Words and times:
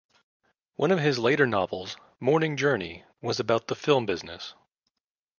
One 0.77 0.89
of 0.89 0.97
his 0.97 1.19
later 1.19 1.45
novels, 1.45 1.95
"Morning 2.19 2.57
Journey", 2.57 3.03
was 3.21 3.39
about 3.39 3.67
the 3.67 3.75
film 3.75 4.07
business. 4.07 4.55